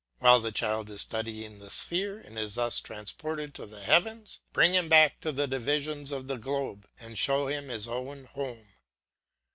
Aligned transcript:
While 0.17 0.39
the 0.39 0.51
child 0.51 0.89
is 0.89 1.01
studying 1.01 1.59
the 1.59 1.69
sphere 1.69 2.19
and 2.21 2.35
is 2.39 2.55
thus 2.55 2.79
transported 2.79 3.53
to 3.53 3.67
the 3.67 3.81
heavens, 3.83 4.39
bring 4.51 4.73
him 4.73 4.89
back 4.89 5.21
to 5.21 5.31
the 5.31 5.45
divisions 5.45 6.11
of 6.11 6.25
the 6.25 6.39
globe 6.39 6.87
and 6.99 7.15
show 7.19 7.45
him 7.45 7.67
his 7.67 7.87
own 7.87 8.23
home. 8.25 8.65